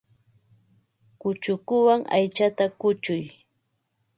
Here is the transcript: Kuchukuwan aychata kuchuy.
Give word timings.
Kuchukuwan 1.19 2.01
aychata 2.15 2.65
kuchuy. 2.79 3.19